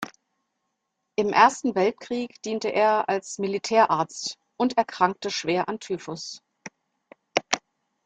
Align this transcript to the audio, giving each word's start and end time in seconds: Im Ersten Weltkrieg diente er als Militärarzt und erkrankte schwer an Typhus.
Im 1.15 1.31
Ersten 1.31 1.75
Weltkrieg 1.75 2.41
diente 2.41 2.69
er 2.69 3.07
als 3.07 3.37
Militärarzt 3.37 4.39
und 4.57 4.75
erkrankte 4.75 5.29
schwer 5.29 5.69
an 5.69 5.79
Typhus. 5.79 6.41